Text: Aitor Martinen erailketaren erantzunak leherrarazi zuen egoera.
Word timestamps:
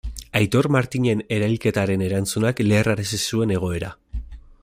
Aitor 0.37 0.67
Martinen 0.75 1.21
erailketaren 1.37 2.05
erantzunak 2.07 2.63
leherrarazi 2.69 3.23
zuen 3.35 3.57
egoera. 3.61 3.93